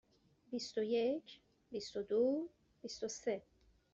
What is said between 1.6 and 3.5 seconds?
بیست و دو، بیست و سه.